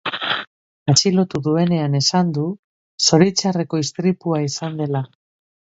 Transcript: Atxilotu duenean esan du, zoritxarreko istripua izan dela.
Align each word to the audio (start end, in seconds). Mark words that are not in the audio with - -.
Atxilotu 0.93 1.41
duenean 1.49 1.99
esan 2.01 2.33
du, 2.39 2.47
zoritxarreko 3.11 3.85
istripua 3.87 4.43
izan 4.51 4.83
dela. 4.85 5.09